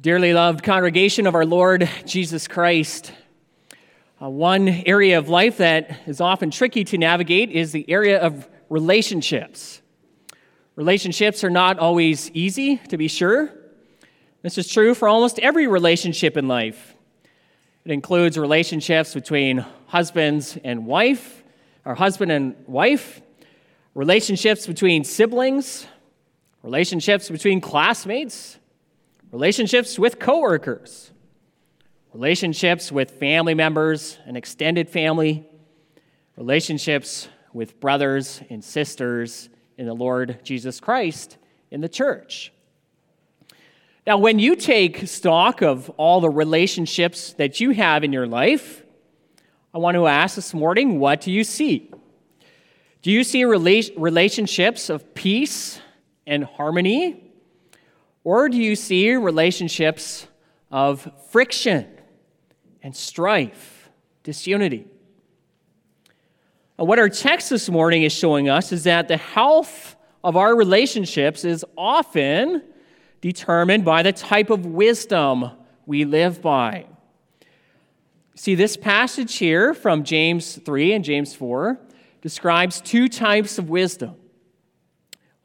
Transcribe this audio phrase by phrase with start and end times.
[0.00, 3.12] Dearly loved congregation of our Lord Jesus Christ,
[4.22, 8.48] uh, one area of life that is often tricky to navigate is the area of
[8.68, 9.82] relationships.
[10.76, 13.52] Relationships are not always easy, to be sure.
[14.42, 16.94] This is true for almost every relationship in life.
[17.84, 21.42] It includes relationships between husbands and wife,
[21.84, 23.20] or husband and wife,
[23.96, 25.88] relationships between siblings,
[26.62, 28.57] relationships between classmates
[29.30, 31.10] relationships with coworkers,
[32.12, 35.46] relationships with family members and extended family,
[36.36, 41.36] relationships with brothers and sisters in the Lord Jesus Christ
[41.70, 42.52] in the church.
[44.06, 48.82] Now, when you take stock of all the relationships that you have in your life,
[49.74, 51.90] I want to ask this morning what do you see?
[53.02, 55.80] Do you see relationships of peace
[56.26, 57.27] and harmony?
[58.28, 60.26] Or do you see relationships
[60.70, 61.86] of friction
[62.82, 63.88] and strife,
[64.22, 64.86] disunity?
[66.76, 71.42] what our text this morning is showing us is that the health of our relationships
[71.42, 72.64] is often
[73.22, 75.50] determined by the type of wisdom
[75.86, 76.84] we live by.
[78.34, 81.80] See, this passage here from James 3 and James 4
[82.20, 84.16] describes two types of wisdom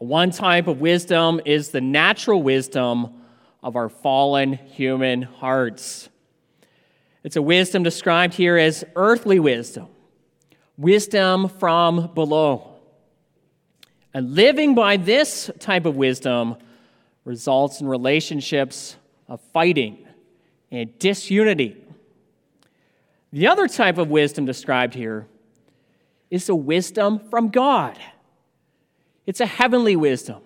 [0.04, 3.22] one type of wisdom is the natural wisdom
[3.62, 6.10] of our fallen human hearts.
[7.24, 9.88] It's a wisdom described here as earthly wisdom,
[10.78, 12.76] wisdom from below.
[14.14, 16.58] And living by this type of wisdom
[17.26, 20.06] results in relationships of fighting
[20.70, 21.78] and disunity.
[23.32, 25.28] The other type of wisdom described here
[26.30, 27.98] is the wisdom from God.
[29.26, 30.42] It's a heavenly wisdom,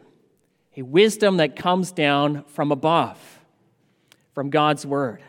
[0.76, 3.20] a wisdom that comes down from above,
[4.34, 5.24] from God's Word.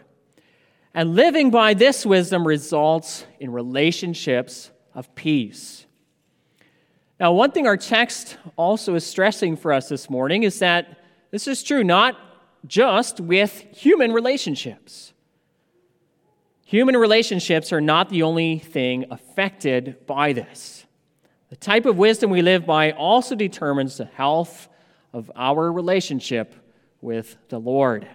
[0.94, 5.86] And living by this wisdom results in relationships of peace.
[7.20, 10.98] Now, one thing our text also is stressing for us this morning is that
[11.30, 12.16] this is true not
[12.66, 15.12] just with human relationships.
[16.64, 20.77] Human relationships are not the only thing affected by this.
[21.50, 24.68] The type of wisdom we live by also determines the health
[25.14, 26.54] of our relationship
[27.00, 28.06] with the Lord.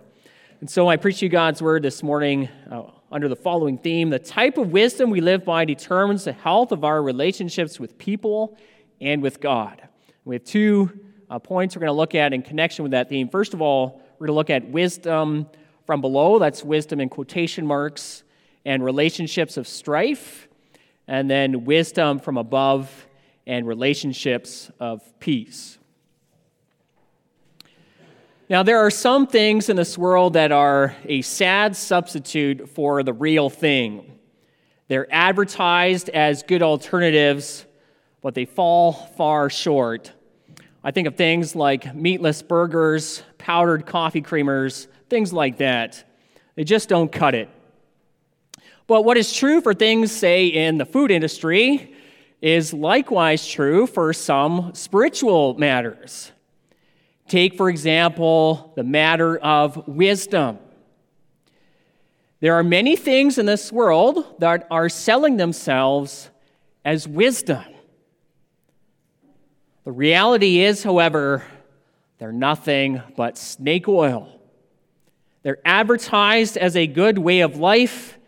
[0.59, 4.19] And so I preach you God's word this morning uh, under the following theme The
[4.19, 8.55] type of wisdom we live by determines the health of our relationships with people
[9.01, 9.81] and with God.
[10.25, 10.91] We have two
[11.27, 13.29] uh, points we're going to look at in connection with that theme.
[13.29, 15.47] First of all, we're going to look at wisdom
[15.88, 18.21] from below, that's wisdom in quotation marks,
[18.63, 20.47] and relationships of strife,
[21.07, 23.07] and then wisdom from above
[23.46, 25.78] and relationships of peace.
[28.50, 33.14] Now, there are some things in this world that are a sad substitute for the
[33.14, 34.20] real thing.
[34.90, 37.66] They're advertised as good alternatives,
[38.22, 40.12] but they fall far short.
[40.84, 46.04] I think of things like meatless burgers, powdered coffee creamers, things like that.
[46.56, 47.50] They just don't cut it.
[48.86, 51.93] But what is true for things, say, in the food industry
[52.44, 56.34] is likewise true for some spiritual matters.
[57.30, 60.59] Take, for example, the matter of wisdom.
[62.42, 66.30] There are many things in this world that are selling themselves
[66.84, 67.64] as wisdom.
[69.86, 71.46] The reality is, however,
[72.18, 74.28] they're nothing but snake oil.
[75.44, 78.20] They're advertised as a good way of life,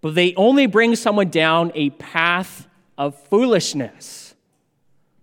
[0.00, 2.66] but they only bring someone down a path
[3.00, 4.34] of foolishness.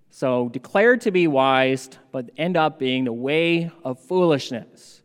[0.10, 5.04] So, declared to be wise, but end up being the way of foolishness.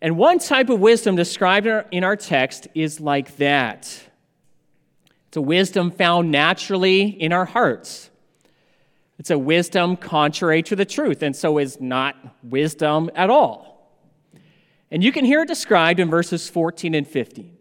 [0.00, 4.08] And one type of wisdom described in our text is like that
[5.26, 8.10] it's a wisdom found naturally in our hearts.
[9.18, 12.14] It's a wisdom contrary to the truth, and so is not
[12.44, 13.90] wisdom at all.
[14.92, 17.56] And you can hear it described in verses 14 and 15.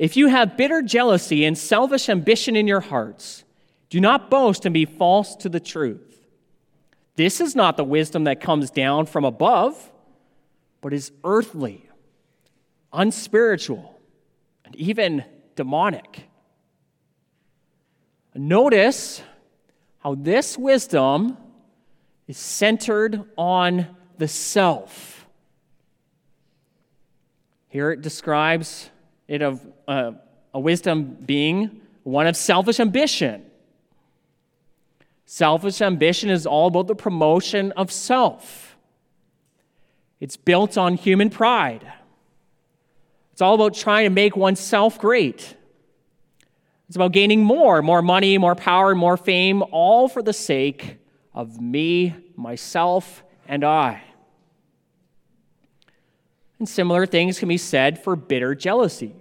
[0.00, 3.44] If you have bitter jealousy and selfish ambition in your hearts,
[3.90, 6.26] do not boast and be false to the truth.
[7.16, 9.92] This is not the wisdom that comes down from above,
[10.80, 11.86] but is earthly,
[12.94, 14.00] unspiritual,
[14.64, 15.22] and even
[15.54, 16.30] demonic.
[18.34, 19.22] Notice
[19.98, 21.36] how this wisdom
[22.26, 23.86] is centered on
[24.16, 25.26] the self.
[27.68, 28.88] Here it describes
[29.30, 30.10] it of uh,
[30.52, 33.46] a wisdom being one of selfish ambition.
[35.24, 38.76] Selfish ambition is all about the promotion of self.
[40.18, 41.90] It's built on human pride.
[43.30, 45.54] It's all about trying to make oneself great.
[46.88, 50.96] It's about gaining more more money, more power, more fame, all for the sake
[51.32, 54.02] of me, myself, and I.
[56.58, 59.14] And similar things can be said for bitter jealousy.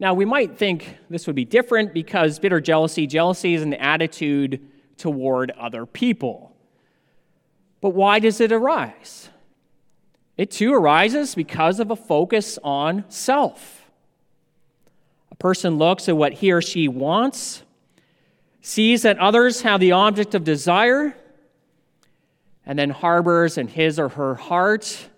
[0.00, 4.66] Now, we might think this would be different because bitter jealousy, jealousy is an attitude
[4.96, 6.56] toward other people.
[7.82, 9.28] But why does it arise?
[10.38, 13.90] It too arises because of a focus on self.
[15.30, 17.62] A person looks at what he or she wants,
[18.62, 21.14] sees that others have the object of desire,
[22.64, 25.08] and then harbors in his or her heart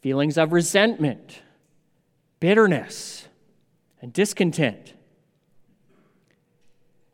[0.00, 1.42] feelings of resentment,
[2.40, 3.19] bitterness,
[4.00, 4.94] and discontent.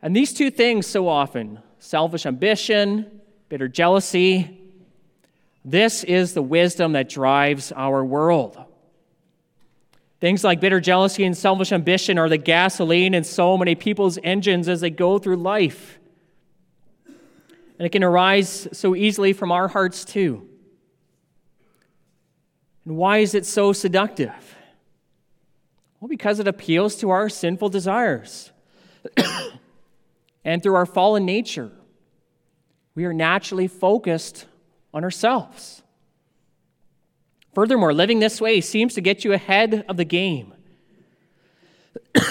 [0.03, 4.67] And these two things, so often selfish ambition, bitter jealousy
[5.67, 8.57] this is the wisdom that drives our world.
[10.21, 14.69] Things like bitter jealousy and selfish ambition are the gasoline in so many people's engines
[14.69, 15.99] as they go through life.
[17.79, 20.49] And it can arise so easily from our hearts, too.
[22.85, 24.46] And why is it so seductive?
[26.01, 28.53] Well, because it appeals to our sinful desires.
[30.45, 31.71] and through our fallen nature,
[32.95, 34.47] we are naturally focused
[34.93, 35.83] on ourselves.
[37.55, 40.53] Furthermore, living this way seems to get you ahead of the game.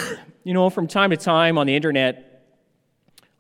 [0.44, 2.45] you know, from time to time on the internet,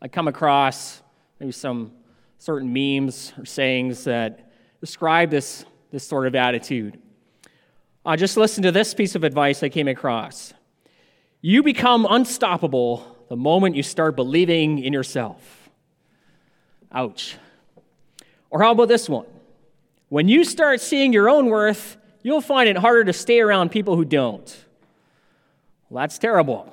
[0.01, 1.01] I come across
[1.39, 1.91] maybe some
[2.39, 4.51] certain memes or sayings that
[4.81, 6.99] describe this, this sort of attitude.
[8.05, 10.53] Uh, just listen to this piece of advice I came across.
[11.41, 15.69] You become unstoppable the moment you start believing in yourself.
[16.91, 17.37] Ouch.
[18.51, 19.25] Or how about this one?
[20.09, 23.95] When you start seeing your own worth, you'll find it harder to stay around people
[23.95, 24.65] who don't.
[25.89, 26.71] Well, that's terrible.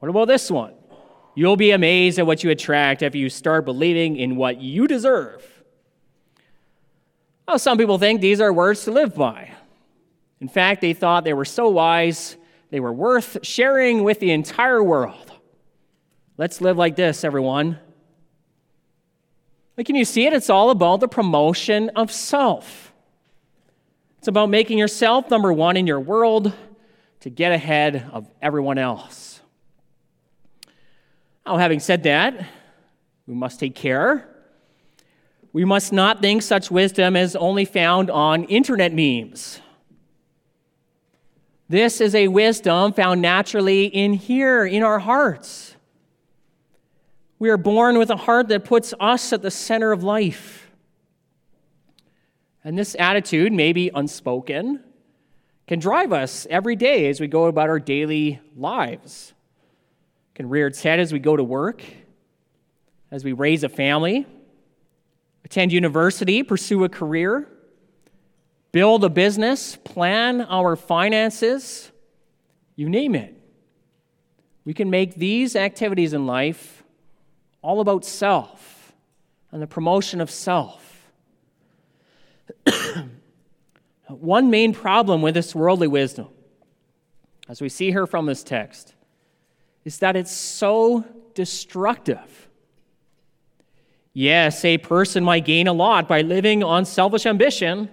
[0.00, 0.74] What about this one?
[1.36, 5.46] You'll be amazed at what you attract after you start believing in what you deserve.
[7.46, 9.52] Well, some people think these are words to live by.
[10.40, 12.36] In fact, they thought they were so wise,
[12.70, 15.32] they were worth sharing with the entire world.
[16.38, 17.78] Let's live like this, everyone.
[19.76, 20.32] But can you see it?
[20.32, 22.92] It's all about the promotion of self.
[24.18, 26.52] It's about making yourself number one in your world
[27.20, 29.40] to get ahead of everyone else.
[31.46, 32.46] Now, having said that,
[33.26, 34.28] we must take care.
[35.52, 39.60] We must not think such wisdom is only found on internet memes.
[41.70, 45.76] This is a wisdom found naturally in here, in our hearts.
[47.38, 50.68] We are born with a heart that puts us at the center of life.
[52.64, 54.82] And this attitude, maybe unspoken,
[55.68, 59.32] can drive us every day as we go about our daily lives.
[60.32, 61.84] It can rear its head as we go to work,
[63.12, 64.26] as we raise a family,
[65.44, 67.46] attend university, pursue a career
[68.72, 71.90] build a business, plan our finances,
[72.76, 73.36] you name it.
[74.64, 76.82] We can make these activities in life
[77.62, 78.92] all about self
[79.50, 81.10] and the promotion of self.
[84.06, 86.28] One main problem with this worldly wisdom,
[87.48, 88.94] as we see here from this text,
[89.84, 91.04] is that it's so
[91.34, 92.48] destructive.
[94.12, 97.88] Yes, a person might gain a lot by living on selfish ambition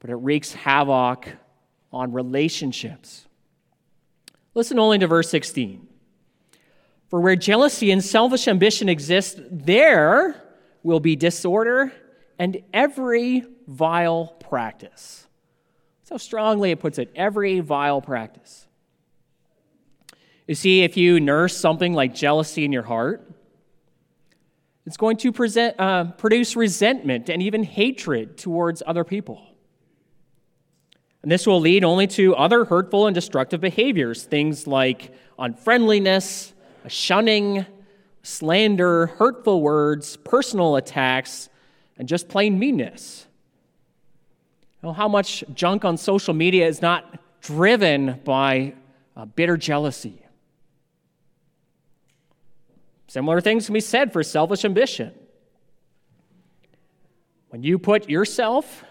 [0.00, 1.28] but it wreaks havoc
[1.92, 3.26] on relationships.
[4.54, 5.86] Listen only to verse 16.
[7.08, 10.42] For where jealousy and selfish ambition exist, there
[10.82, 11.92] will be disorder
[12.38, 15.26] and every vile practice.
[16.08, 18.66] How strongly it puts it every vile practice.
[20.46, 23.28] You see, if you nurse something like jealousy in your heart,
[24.86, 29.45] it's going to present, uh, produce resentment and even hatred towards other people.
[31.22, 36.54] And this will lead only to other hurtful and destructive behaviors, things like unfriendliness,
[36.88, 37.66] shunning,
[38.22, 41.48] slander, hurtful words, personal attacks,
[41.96, 43.26] and just plain meanness.
[44.82, 48.74] You how much junk on social media is not driven by
[49.16, 50.22] uh, bitter jealousy?
[53.08, 55.12] Similar things can be said for selfish ambition.
[57.48, 58.84] When you put yourself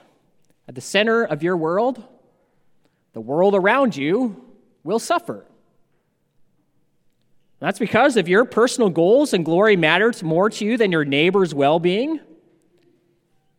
[0.67, 2.03] at the center of your world,
[3.15, 4.43] the world around you
[4.84, 5.45] will suffer.
[7.60, 11.55] That's because if your personal goals and glory matter more to you than your neighbor's
[11.55, 12.19] well being,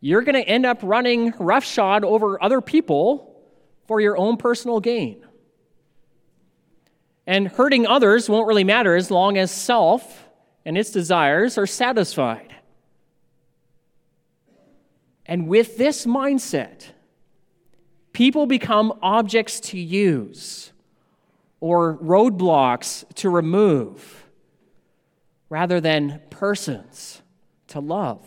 [0.03, 3.35] you're going to end up running roughshod over other people
[3.89, 5.25] for your own personal gain.
[7.27, 10.29] And hurting others won't really matter as long as self
[10.67, 12.55] and its desires are satisfied.
[15.25, 16.91] And with this mindset,
[18.17, 20.73] people become objects to use
[21.61, 24.25] or roadblocks to remove
[25.51, 27.21] rather than persons
[27.67, 28.27] to love.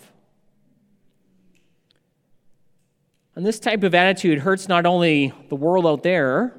[3.33, 6.55] And this type of attitude hurts not only the world out there,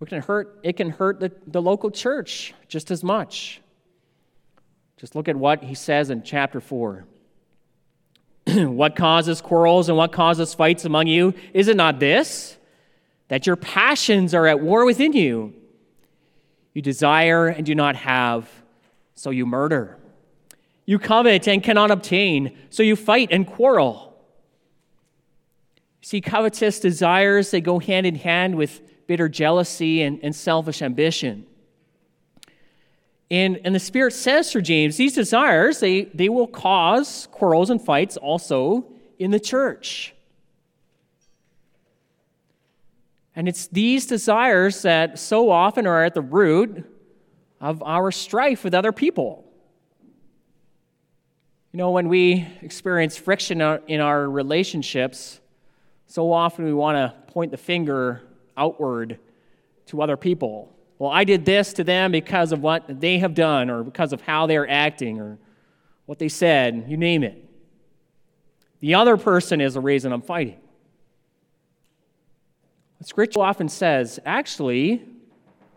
[0.00, 3.60] it can hurt, it can hurt the, the local church just as much.
[4.96, 7.06] Just look at what he says in chapter 4.
[8.56, 11.34] what causes quarrels and what causes fights among you?
[11.52, 12.56] Is it not this?
[13.28, 15.54] That your passions are at war within you.
[16.72, 18.48] You desire and do not have,
[19.14, 19.98] so you murder.
[20.86, 24.16] You covet and cannot obtain, so you fight and quarrel.
[26.00, 31.46] See, covetous desires, they go hand in hand with bitter jealousy and, and selfish ambition.
[33.30, 37.80] And, and the Spirit says through James, these desires, they, they will cause quarrels and
[37.80, 38.86] fights also
[39.18, 40.14] in the church.
[43.36, 46.84] And it's these desires that so often are at the root
[47.60, 49.44] of our strife with other people.
[51.72, 55.40] You know, when we experience friction in our relationships,
[56.06, 58.22] so often we want to point the finger
[58.56, 59.18] outward
[59.86, 60.74] to other people.
[60.98, 64.20] Well, I did this to them because of what they have done, or because of
[64.20, 65.38] how they're acting, or
[66.06, 67.44] what they said, you name it.
[68.80, 70.58] The other person is the reason I'm fighting.
[73.02, 75.04] Scripture often says, actually,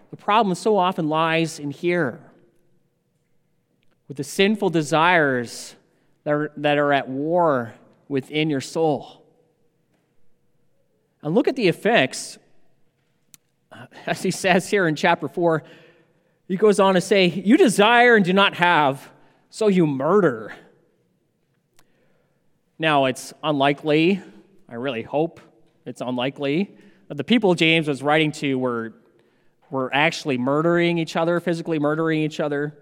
[0.09, 2.19] the problem so often lies in here
[4.07, 5.75] with the sinful desires
[6.23, 7.73] that are, that are at war
[8.09, 9.23] within your soul.
[11.21, 12.37] And look at the effects
[14.05, 15.63] as he says here in chapter 4,
[16.47, 19.09] he goes on to say, You desire and do not have,
[19.49, 20.53] so you murder.
[22.77, 24.21] Now, it's unlikely,
[24.67, 25.39] I really hope
[25.85, 26.75] it's unlikely,
[27.07, 28.93] that the people James was writing to were,
[29.69, 32.77] were actually murdering each other, physically murdering each other.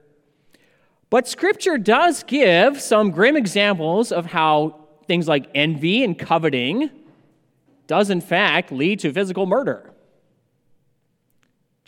[1.10, 6.92] But Scripture does give some grim examples of how things like envy and coveting
[7.88, 9.92] does, in fact, lead to physical murder.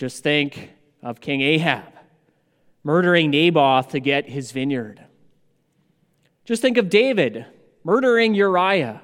[0.01, 0.72] Just think
[1.03, 1.93] of King Ahab
[2.84, 5.05] murdering Naboth to get his vineyard.
[6.43, 7.46] Just think of David
[7.84, 9.03] murdering Uriah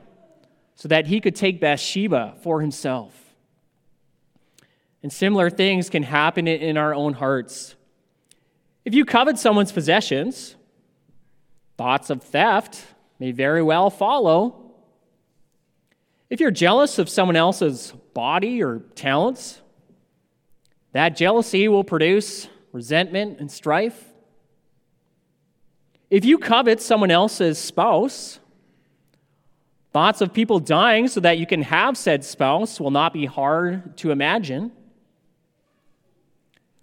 [0.73, 3.13] so that he could take Bathsheba for himself.
[5.03, 7.75] And similar things can happen in our own hearts.
[8.83, 10.55] If you covet someone's possessions,
[11.77, 12.83] thoughts of theft
[13.19, 14.71] may very well follow.
[16.31, 19.61] If you're jealous of someone else's body or talents,
[20.93, 24.05] that jealousy will produce resentment and strife.
[26.09, 28.39] If you covet someone else's spouse,
[29.91, 33.97] thoughts of people dying so that you can have said spouse will not be hard
[33.97, 34.71] to imagine.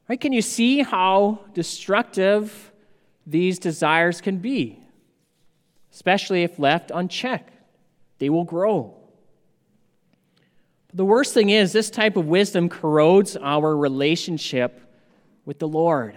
[0.09, 0.21] Right?
[0.21, 2.73] Can you see how destructive
[3.27, 4.81] these desires can be?
[5.93, 7.55] Especially if left unchecked,
[8.19, 9.04] they will grow.
[10.95, 14.81] The worst thing is, this type of wisdom corrodes our relationship
[15.45, 16.15] with the Lord.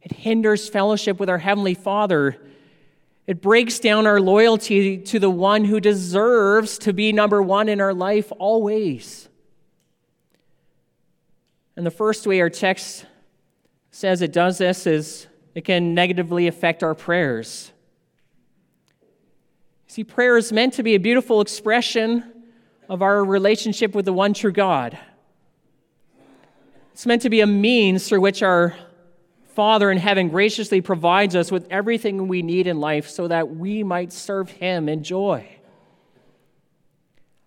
[0.00, 2.40] It hinders fellowship with our Heavenly Father.
[3.26, 7.82] It breaks down our loyalty to the one who deserves to be number one in
[7.82, 9.28] our life always.
[11.76, 13.04] And the first way our text
[13.90, 17.72] says it does this is it can negatively affect our prayers.
[19.86, 22.31] See, prayer is meant to be a beautiful expression
[22.92, 24.98] of our relationship with the one true God.
[26.92, 28.76] It's meant to be a means through which our
[29.54, 33.82] Father in heaven graciously provides us with everything we need in life so that we
[33.82, 35.48] might serve Him in joy.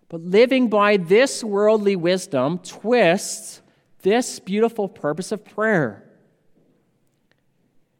[0.08, 3.62] But living by this worldly wisdom twists
[4.02, 6.02] this beautiful purpose of prayer.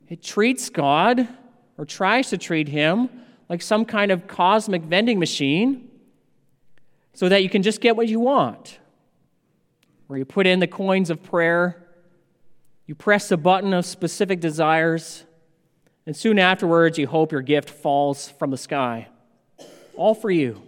[0.08, 1.28] It treats God,
[1.78, 3.08] or tries to treat Him,
[3.48, 5.92] like some kind of cosmic vending machine
[7.16, 8.78] so that you can just get what you want.
[10.06, 11.82] Where you put in the coins of prayer,
[12.86, 15.24] you press the button of specific desires,
[16.04, 19.08] and soon afterwards you hope your gift falls from the sky.
[19.96, 20.62] All for you.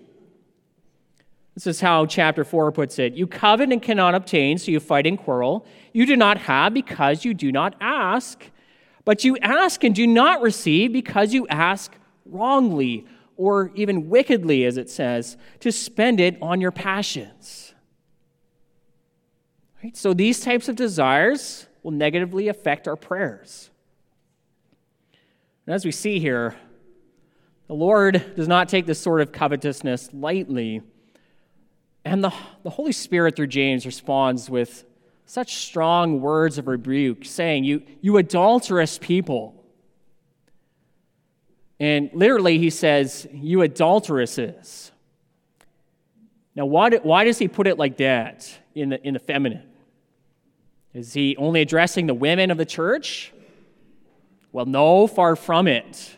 [1.55, 3.13] This is how chapter 4 puts it.
[3.13, 5.67] You covet and cannot obtain, so you fight and quarrel.
[5.93, 8.43] You do not have because you do not ask.
[9.05, 11.93] But you ask and do not receive because you ask
[12.25, 13.07] wrongly.
[13.39, 17.73] Or even wickedly, as it says, to spend it on your passions.
[19.83, 19.97] Right?
[19.97, 23.71] So these types of desires will negatively affect our prayers.
[25.65, 26.57] And as we see here,
[27.69, 30.83] the Lord does not take this sort of covetousness lightly.
[32.05, 34.85] And the, the Holy Spirit, through James, responds with
[35.27, 39.58] such strong words of rebuke, saying, You, you adulterous people.
[41.81, 44.93] And literally, he says, You adulteresses.
[46.55, 49.63] Now, why, do, why does he put it like that in the, in the feminine?
[50.93, 53.33] Is he only addressing the women of the church?
[54.51, 56.17] Well, no, far from it.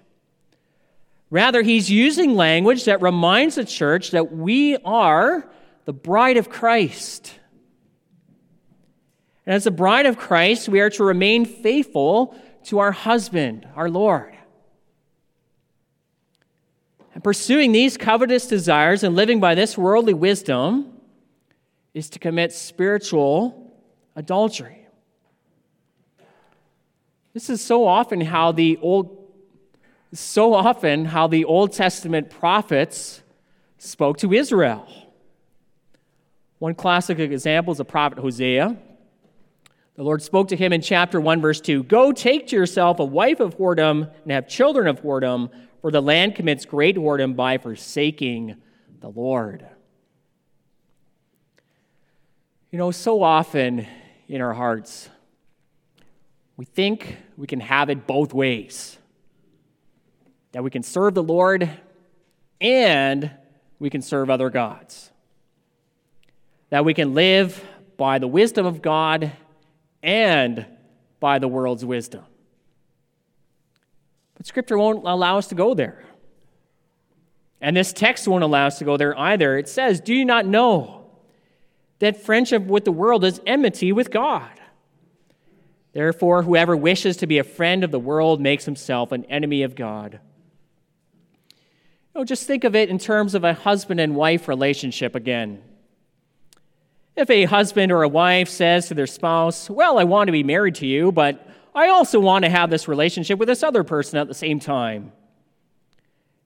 [1.28, 5.48] Rather, he's using language that reminds the church that we are
[5.84, 7.34] the bride of Christ.
[9.44, 13.90] And as the bride of Christ, we are to remain faithful to our husband, our
[13.90, 14.34] Lord.
[17.22, 20.92] Pursuing these covetous desires and living by this worldly wisdom
[21.92, 23.72] is to commit spiritual
[24.16, 24.86] adultery.
[27.34, 29.16] This is so often how the old
[30.12, 33.22] so often how the Old Testament prophets
[33.78, 34.88] spoke to Israel.
[36.58, 38.76] One classic example is the prophet Hosea.
[39.96, 43.04] The Lord spoke to him in chapter 1, verse 2 Go take to yourself a
[43.04, 47.58] wife of whoredom and have children of whoredom, for the land commits great whoredom by
[47.58, 48.56] forsaking
[49.00, 49.66] the Lord.
[52.70, 53.86] You know, so often
[54.28, 55.08] in our hearts,
[56.56, 58.96] we think we can have it both ways
[60.52, 61.70] that we can serve the Lord
[62.60, 63.30] and
[63.78, 65.10] we can serve other gods.
[66.70, 67.64] That we can live
[67.96, 69.32] by the wisdom of God
[70.02, 70.66] and
[71.18, 72.24] by the world's wisdom.
[74.36, 76.04] But Scripture won't allow us to go there.
[77.60, 79.58] And this text won't allow us to go there either.
[79.58, 81.10] It says, Do you not know
[81.98, 84.50] that friendship with the world is enmity with God?
[85.92, 89.74] Therefore, whoever wishes to be a friend of the world makes himself an enemy of
[89.74, 90.20] God.
[92.14, 95.62] You know, just think of it in terms of a husband and wife relationship again.
[97.20, 100.42] If a husband or a wife says to their spouse, Well, I want to be
[100.42, 104.18] married to you, but I also want to have this relationship with this other person
[104.18, 105.12] at the same time.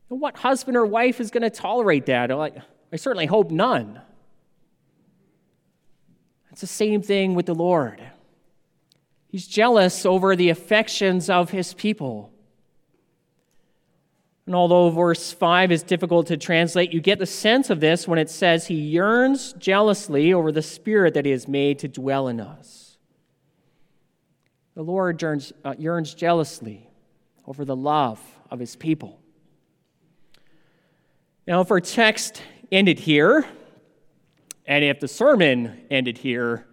[0.09, 2.33] What husband or wife is going to tolerate that?
[2.33, 4.01] I certainly hope none.
[6.51, 8.03] It's the same thing with the Lord.
[9.29, 12.33] He's jealous over the affections of his people.
[14.47, 18.19] And although verse 5 is difficult to translate, you get the sense of this when
[18.19, 22.41] it says he yearns jealously over the spirit that he has made to dwell in
[22.41, 22.99] us.
[24.75, 26.91] The Lord yearns, uh, yearns jealously
[27.47, 29.21] over the love of his people.
[31.47, 33.47] Now, if our text ended here,
[34.67, 36.67] and if the sermon ended here,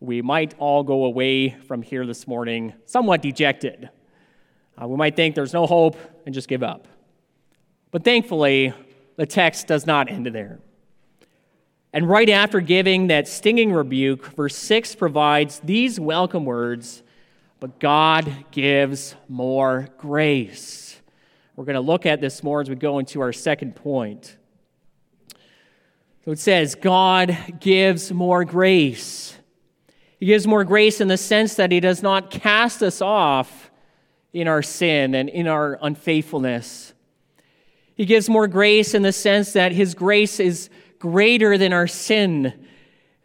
[0.00, 3.90] we might all go away from here this morning somewhat dejected.
[4.80, 6.88] Uh, we might think there's no hope and just give up.
[7.90, 8.72] But thankfully,
[9.16, 10.60] the text does not end there.
[11.92, 17.02] And right after giving that stinging rebuke, verse 6 provides these welcome words
[17.60, 20.98] but God gives more grace.
[21.54, 24.38] We're going to look at this more as we go into our second point.
[26.24, 29.36] So it says, God gives more grace.
[30.18, 33.70] He gives more grace in the sense that He does not cast us off
[34.32, 36.94] in our sin and in our unfaithfulness.
[38.00, 42.66] He gives more grace in the sense that His grace is greater than our sin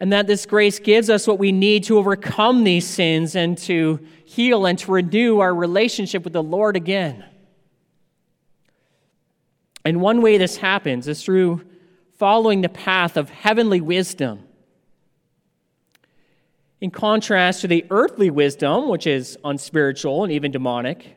[0.02, 4.06] and that this grace gives us what we need to overcome these sins and to
[4.26, 7.24] heal and to renew our relationship with the Lord again.
[9.86, 11.66] And one way this happens is through
[12.18, 14.44] following the path of heavenly wisdom.
[16.82, 21.16] In contrast to the earthly wisdom, which is unspiritual and even demonic,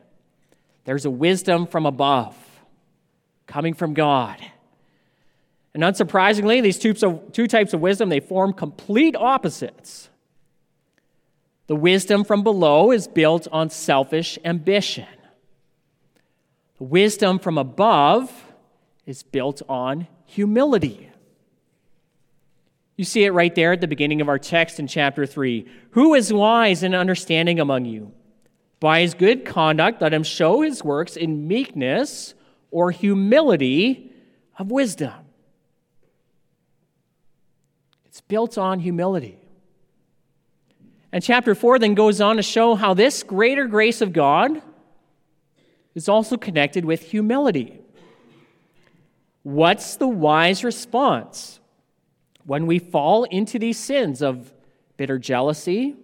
[0.85, 2.37] there's a wisdom from above,
[3.49, 4.39] coming from God.
[5.73, 10.09] And unsurprisingly, these two, types of wisdom, they form complete opposites.
[11.67, 15.07] The wisdom from below is built on selfish ambition.
[16.77, 18.31] The wisdom from above
[19.05, 21.09] is built on humility.
[22.97, 25.65] You see it right there at the beginning of our text in chapter 3.
[25.91, 28.11] Who is wise and understanding among you?
[28.79, 32.35] By his good conduct, let him show his works in meekness
[32.71, 34.11] or humility
[34.57, 35.13] of wisdom.
[38.05, 39.39] It's built on humility.
[41.11, 44.61] And chapter 4 then goes on to show how this greater grace of God
[45.95, 47.79] is also connected with humility.
[49.43, 51.59] What's the wise response
[52.45, 54.53] when we fall into these sins of
[54.97, 55.95] bitter jealousy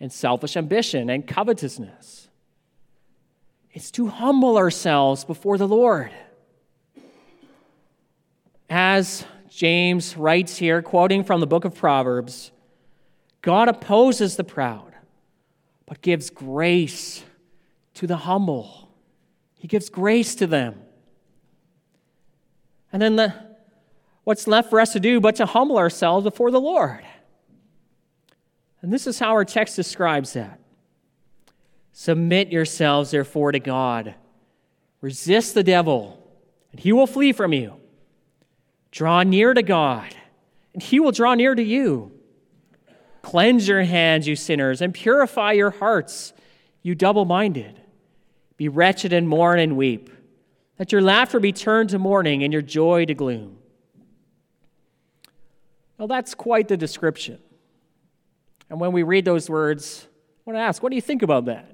[0.00, 2.28] and selfish ambition and covetousness?
[3.74, 6.12] It's to humble ourselves before the Lord.
[8.70, 12.52] As James writes here, quoting from the book of Proverbs,
[13.42, 14.94] God opposes the proud,
[15.86, 17.24] but gives grace
[17.94, 18.88] to the humble.
[19.58, 20.80] He gives grace to them.
[22.92, 23.34] And then the,
[24.22, 27.04] what's left for us to do but to humble ourselves before the Lord?
[28.82, 30.60] And this is how our text describes that.
[31.96, 34.16] Submit yourselves, therefore, to God.
[35.00, 36.20] Resist the devil,
[36.72, 37.74] and he will flee from you.
[38.90, 40.12] Draw near to God,
[40.72, 42.10] and he will draw near to you.
[43.22, 46.32] Cleanse your hands, you sinners, and purify your hearts,
[46.82, 47.80] you double minded.
[48.56, 50.10] Be wretched and mourn and weep.
[50.80, 53.58] Let your laughter be turned to mourning and your joy to gloom.
[55.96, 57.38] Well, that's quite the description.
[58.68, 61.44] And when we read those words, I want to ask, what do you think about
[61.44, 61.73] that?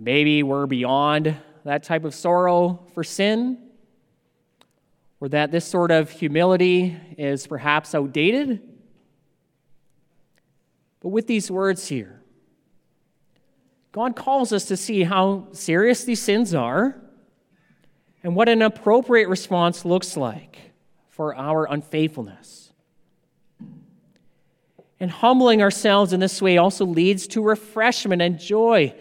[0.00, 1.34] Maybe we're beyond
[1.64, 3.58] that type of sorrow for sin,
[5.20, 8.62] or that this sort of humility is perhaps outdated.
[11.00, 12.22] But with these words here,
[13.90, 17.00] God calls us to see how serious these sins are
[18.22, 20.58] and what an appropriate response looks like
[21.08, 22.72] for our unfaithfulness.
[25.00, 28.94] And humbling ourselves in this way also leads to refreshment and joy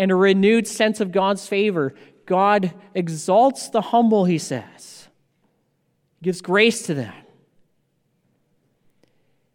[0.00, 1.94] and a renewed sense of God's favor.
[2.24, 5.08] God exalts the humble, he says,
[6.18, 7.12] he gives grace to them.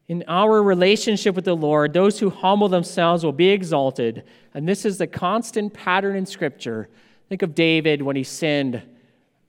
[0.07, 4.23] In our relationship with the Lord, those who humble themselves will be exalted.
[4.53, 6.89] And this is the constant pattern in Scripture.
[7.27, 8.83] Think of David when he sinned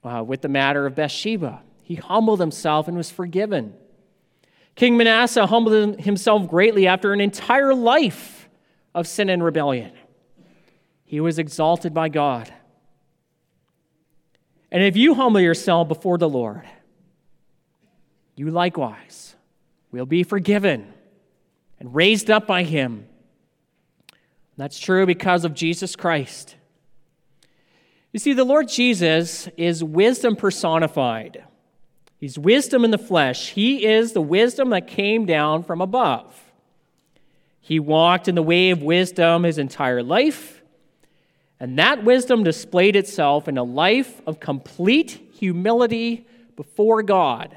[0.03, 1.61] uh, with the matter of Bathsheba.
[1.83, 3.75] He humbled himself and was forgiven.
[4.73, 8.49] King Manasseh humbled himself greatly after an entire life
[8.95, 9.91] of sin and rebellion.
[11.07, 12.53] He was exalted by God.
[14.69, 16.67] And if you humble yourself before the Lord,
[18.35, 19.35] you likewise
[19.89, 20.93] will be forgiven
[21.79, 23.07] and raised up by Him.
[24.57, 26.57] That's true because of Jesus Christ.
[28.11, 31.43] You see, the Lord Jesus is wisdom personified.
[32.19, 33.51] He's wisdom in the flesh.
[33.51, 36.51] He is the wisdom that came down from above.
[37.61, 40.56] He walked in the way of wisdom his entire life,
[41.59, 47.55] and that wisdom displayed itself in a life of complete humility before God.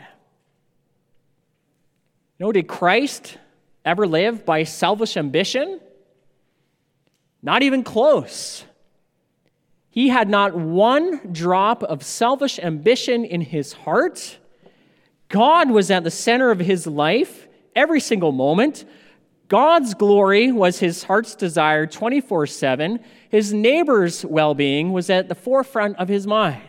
[2.38, 3.36] No, did Christ
[3.84, 5.80] ever live by selfish ambition?
[7.42, 8.64] Not even close.
[9.90, 14.38] He had not one drop of selfish ambition in his heart.
[15.28, 18.84] God was at the center of his life every single moment.
[19.48, 23.00] God's glory was his heart's desire 24 7.
[23.30, 26.62] His neighbor's well being was at the forefront of his mind.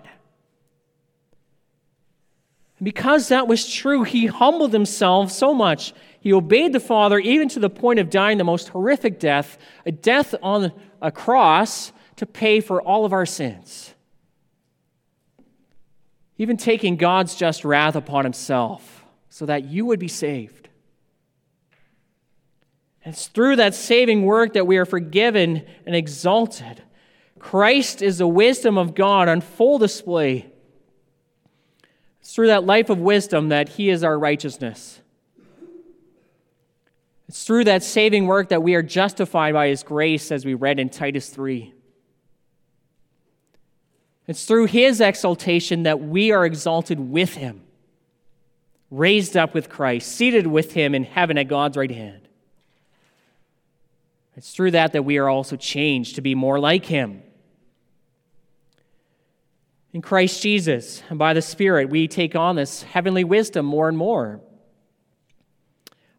[2.82, 5.94] Because that was true, he humbled himself so much.
[6.20, 9.92] He obeyed the Father even to the point of dying the most horrific death, a
[9.92, 10.72] death on
[11.02, 13.96] a cross to pay for all of our sins.
[16.38, 20.61] Even taking God's just wrath upon himself so that you would be saved.
[23.04, 26.84] It's through that saving work that we are forgiven and exalted.
[27.40, 30.52] Christ is the wisdom of God on full display
[32.22, 35.02] it's through that life of wisdom that He is our righteousness.
[37.28, 40.80] It's through that saving work that we are justified by His grace, as we read
[40.80, 41.74] in Titus 3.
[44.28, 47.64] It's through His exaltation that we are exalted with Him,
[48.92, 52.28] raised up with Christ, seated with Him in heaven at God's right hand.
[54.36, 57.24] It's through that that we are also changed to be more like Him
[59.94, 63.98] in Christ Jesus, and by the Spirit, we take on this heavenly wisdom more and
[63.98, 64.40] more.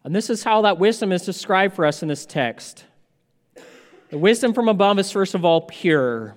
[0.05, 2.85] And this is how that wisdom is described for us in this text.
[4.11, 6.37] The wisdom from above is, first of all, pure.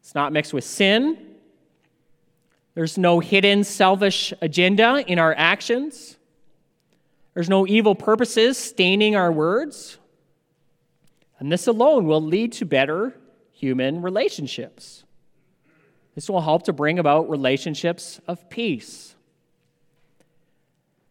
[0.00, 1.16] It's not mixed with sin.
[2.74, 6.18] There's no hidden selfish agenda in our actions.
[7.32, 9.96] There's no evil purposes staining our words.
[11.44, 13.14] And this alone will lead to better
[13.52, 15.04] human relationships.
[16.14, 19.14] This will help to bring about relationships of peace.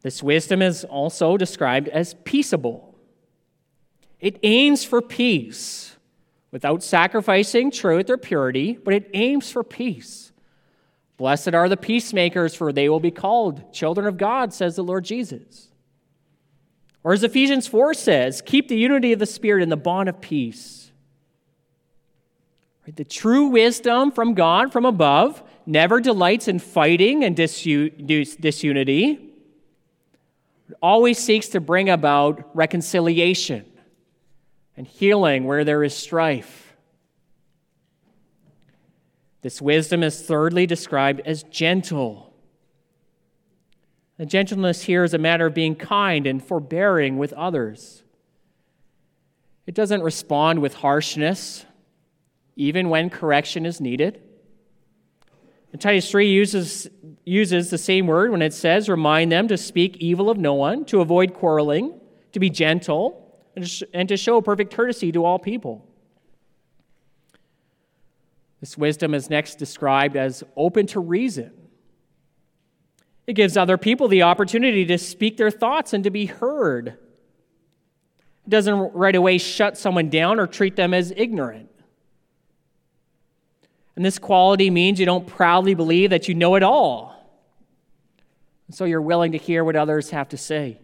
[0.02, 2.96] This wisdom is also described as peaceable.
[4.20, 5.98] It aims for peace
[6.50, 10.32] without sacrificing truth or purity, but it aims for peace.
[11.18, 15.06] Blessed are the peacemakers, for they will be called children of God, says the Lord
[15.06, 15.70] Jesus.
[17.04, 20.22] Or as Ephesians 4 says, keep the unity of the Spirit in the bond of
[20.22, 20.92] peace.
[22.96, 29.20] The true wisdom from God, from above, never delights in fighting and disunity.
[30.70, 33.66] It always seeks to bring about reconciliation
[34.76, 36.76] and healing where there is strife.
[39.42, 42.33] This wisdom is thirdly described as gentle.
[44.24, 48.04] The gentleness here is a matter of being kind and forbearing with others.
[49.68, 51.66] It doesn't respond with harshness,
[52.56, 54.22] even when correction is needed.
[55.74, 56.90] And Titus 3 uses,
[57.26, 60.86] uses the same word when it says, remind them to speak evil of no one,
[60.86, 62.00] to avoid quarreling,
[62.32, 63.44] to be gentle,
[63.94, 65.86] and to show perfect courtesy to all people.
[68.62, 71.52] This wisdom is next described as open to reason.
[73.26, 76.88] It gives other people the opportunity to speak their thoughts and to be heard.
[76.88, 81.70] It doesn't right away shut someone down or treat them as ignorant.
[83.96, 87.14] And this quality means you don't proudly believe that you know it all.
[88.72, 90.80] So you're willing to hear what others have to say.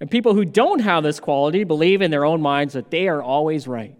[0.00, 3.22] And people who don't have this quality believe in their own minds that they are
[3.22, 3.96] always right.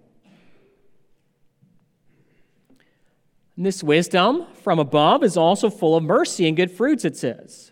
[3.60, 7.70] And this wisdom from above is also full of mercy and good fruits, it says.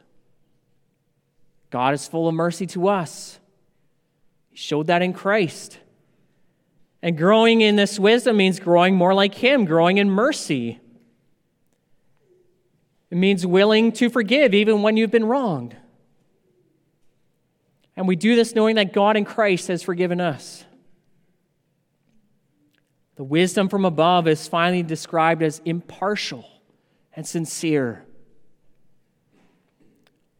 [1.70, 3.40] God is full of mercy to us.
[4.50, 5.78] He showed that in Christ.
[7.00, 10.78] And growing in this wisdom means growing more like Him, growing in mercy.
[13.10, 15.74] It means willing to forgive even when you've been wronged.
[17.96, 20.66] And we do this knowing that God in Christ has forgiven us.
[23.18, 26.48] The wisdom from above is finally described as impartial
[27.16, 28.04] and sincere.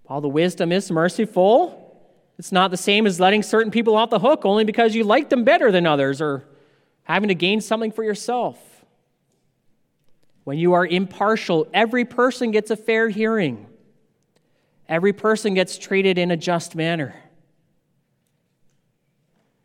[0.04, 2.00] While the wisdom is merciful,
[2.38, 5.28] it's not the same as letting certain people off the hook only because you like
[5.28, 6.44] them better than others or
[7.02, 8.84] having to gain something for yourself.
[10.44, 13.66] When you are impartial, every person gets a fair hearing.
[14.88, 17.16] Every person gets treated in a just manner.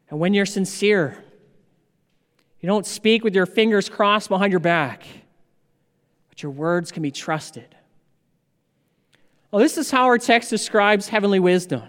[0.10, 1.23] And when you're sincere,
[2.64, 5.04] you don't speak with your fingers crossed behind your back,
[6.30, 7.76] but your words can be trusted.
[9.52, 11.84] Well, this is how our text describes heavenly wisdom.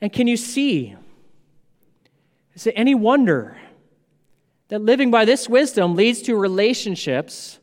[0.00, 0.96] And can you see?
[2.54, 3.56] Is it any wonder
[4.68, 7.60] that living by this wisdom leads to relationships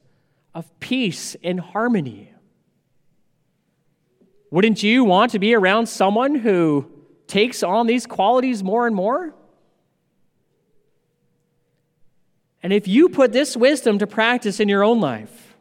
[0.55, 2.33] of peace and harmony?
[4.49, 6.89] Wouldn't you want to be around someone who
[7.27, 9.35] takes on these qualities more and more?
[12.63, 15.55] And if you put this wisdom to practice in your own life,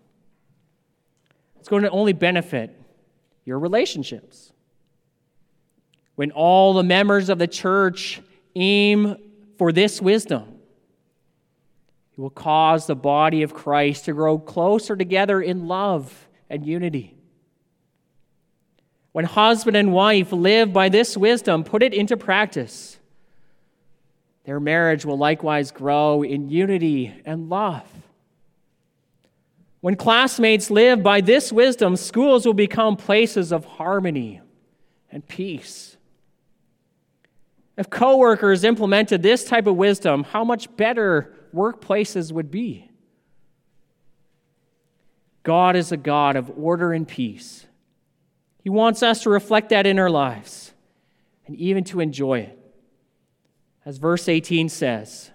[1.59, 2.79] it's going to only benefit
[3.45, 4.53] your relationships.
[6.15, 8.21] When all the members of the church
[8.55, 9.17] aim
[9.57, 10.59] for this wisdom,
[12.13, 17.17] it will cause the body of Christ to grow closer together in love and unity.
[19.13, 23.00] When husband and wife live by this wisdom, put it into practice
[24.45, 27.89] their marriage will likewise grow in unity and love.
[29.81, 34.41] When classmates live by this wisdom, schools will become places of harmony
[35.11, 35.97] and peace.
[37.77, 42.91] If coworkers implemented this type of wisdom, how much better workplaces would be.
[45.43, 47.67] God is a God of order and peace.
[48.63, 50.73] He wants us to reflect that in our lives
[51.47, 52.60] and even to enjoy it.
[53.85, 55.31] As verse 18 says,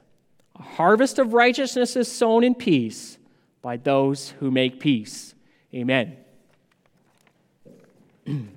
[0.58, 3.18] a harvest of righteousness is sown in peace
[3.62, 5.34] by those who make peace.
[5.74, 6.18] Amen.